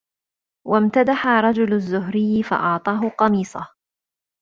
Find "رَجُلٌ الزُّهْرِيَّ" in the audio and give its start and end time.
1.27-2.43